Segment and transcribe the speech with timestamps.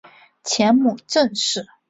[0.43, 1.67] 前母郑氏。